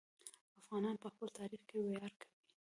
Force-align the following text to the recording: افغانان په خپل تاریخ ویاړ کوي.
افغانان 0.61 0.95
په 1.03 1.07
خپل 1.13 1.27
تاریخ 1.39 1.61
ویاړ 1.85 2.11
کوي. 2.21 2.33